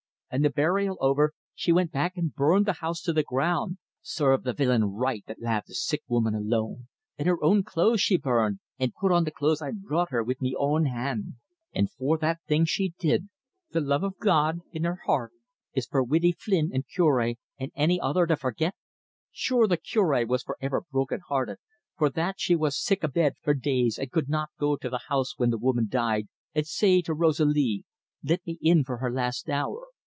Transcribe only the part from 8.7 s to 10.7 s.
an' put on the clothes I brought her wid me